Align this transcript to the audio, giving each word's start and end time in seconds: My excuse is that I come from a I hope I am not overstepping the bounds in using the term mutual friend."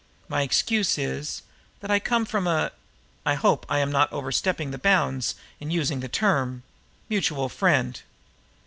My 0.27 0.41
excuse 0.41 0.97
is 0.97 1.43
that 1.79 1.91
I 1.91 1.99
come 1.99 2.25
from 2.25 2.47
a 2.47 2.71
I 3.23 3.35
hope 3.35 3.67
I 3.69 3.77
am 3.77 3.91
not 3.91 4.11
overstepping 4.11 4.71
the 4.71 4.79
bounds 4.79 5.35
in 5.59 5.69
using 5.69 5.99
the 5.99 6.09
term 6.09 6.63
mutual 7.07 7.49
friend." 7.49 8.01